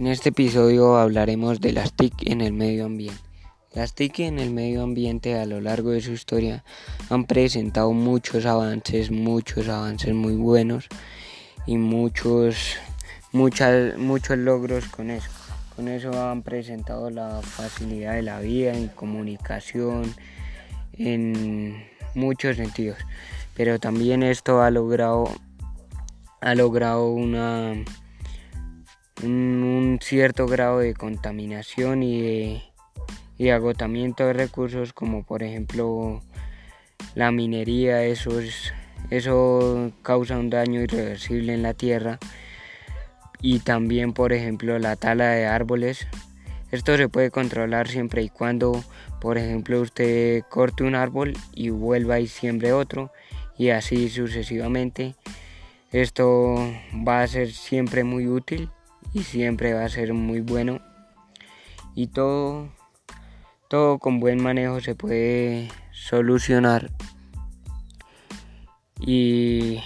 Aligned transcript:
En 0.00 0.06
este 0.06 0.30
episodio 0.30 0.96
hablaremos 0.96 1.60
de 1.60 1.74
las 1.74 1.92
TIC 1.92 2.30
en 2.30 2.40
el 2.40 2.54
medio 2.54 2.86
ambiente. 2.86 3.20
Las 3.74 3.94
TIC 3.94 4.20
en 4.20 4.38
el 4.38 4.50
medio 4.50 4.82
ambiente 4.82 5.38
a 5.38 5.44
lo 5.44 5.60
largo 5.60 5.90
de 5.90 6.00
su 6.00 6.12
historia 6.12 6.64
han 7.10 7.26
presentado 7.26 7.92
muchos 7.92 8.46
avances, 8.46 9.10
muchos 9.10 9.68
avances 9.68 10.14
muy 10.14 10.36
buenos 10.36 10.86
y 11.66 11.76
muchos, 11.76 12.78
muchas, 13.32 13.98
muchos 13.98 14.38
logros 14.38 14.86
con 14.86 15.10
eso. 15.10 15.28
Con 15.76 15.86
eso 15.86 16.30
han 16.30 16.40
presentado 16.40 17.10
la 17.10 17.42
facilidad 17.42 18.14
de 18.14 18.22
la 18.22 18.40
vida 18.40 18.72
en 18.72 18.88
comunicación, 18.88 20.14
en 20.94 21.84
muchos 22.14 22.56
sentidos. 22.56 22.96
Pero 23.54 23.78
también 23.78 24.22
esto 24.22 24.62
ha 24.62 24.70
logrado, 24.70 25.30
ha 26.40 26.54
logrado 26.54 27.12
una, 27.12 27.74
un, 29.22 29.60
cierto 29.98 30.46
grado 30.46 30.78
de 30.78 30.94
contaminación 30.94 32.02
y 32.02 32.62
de, 33.38 33.52
agotamiento 33.52 34.26
de 34.26 34.34
recursos 34.34 34.92
como 34.92 35.24
por 35.24 35.42
ejemplo 35.42 36.22
la 37.14 37.30
minería, 37.32 38.04
eso, 38.04 38.30
eso 39.10 39.92
causa 40.02 40.38
un 40.38 40.50
daño 40.50 40.80
irreversible 40.82 41.54
en 41.54 41.62
la 41.62 41.74
tierra 41.74 42.18
y 43.40 43.60
también 43.60 44.12
por 44.12 44.32
ejemplo 44.32 44.78
la 44.78 44.96
tala 44.96 45.30
de 45.30 45.46
árboles. 45.46 46.06
Esto 46.70 46.96
se 46.96 47.08
puede 47.08 47.30
controlar 47.30 47.88
siempre 47.88 48.22
y 48.22 48.28
cuando 48.28 48.84
por 49.20 49.38
ejemplo 49.38 49.80
usted 49.80 50.42
corte 50.48 50.84
un 50.84 50.94
árbol 50.94 51.32
y 51.54 51.70
vuelva 51.70 52.20
y 52.20 52.28
siembre 52.28 52.72
otro 52.72 53.10
y 53.56 53.70
así 53.70 54.08
sucesivamente. 54.08 55.14
Esto 55.90 56.54
va 57.06 57.22
a 57.22 57.26
ser 57.26 57.50
siempre 57.50 58.04
muy 58.04 58.28
útil 58.28 58.70
y 59.12 59.22
siempre 59.22 59.74
va 59.74 59.84
a 59.84 59.88
ser 59.88 60.12
muy 60.14 60.40
bueno. 60.40 60.80
Y 61.94 62.08
todo 62.08 62.68
todo 63.70 64.00
con 64.00 64.18
buen 64.18 64.42
manejo 64.42 64.80
se 64.80 64.96
puede 64.96 65.68
solucionar. 65.92 66.90
Y, 68.98 69.80